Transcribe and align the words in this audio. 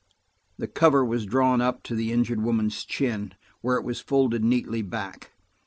The 0.57 0.65
cover 0.67 1.05
was 1.05 1.27
drawn 1.27 1.61
up 1.61 1.83
to 1.83 1.93
the 1.93 2.11
injured 2.11 2.41
woman's 2.41 2.85
chin, 2.85 3.35
where 3.61 3.77
it 3.77 3.83
was 3.85 3.99
folded 3.99 4.43
neatly 4.43 4.81
back. 4.81 5.31